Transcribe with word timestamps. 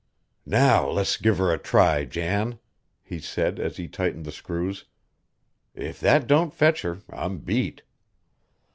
"Now 0.47 0.89
let's 0.89 1.15
give 1.15 1.37
her 1.37 1.53
a 1.53 1.59
try, 1.59 2.05
Jan," 2.05 2.57
he 3.03 3.19
said, 3.19 3.59
as 3.59 3.77
he 3.77 3.87
tightened 3.87 4.25
the 4.25 4.31
screws. 4.31 4.85
"If 5.75 5.99
that 5.99 6.25
don't 6.25 6.51
fetch 6.55 6.81
her 6.81 7.01
I'm 7.11 7.37
beat." 7.37 7.83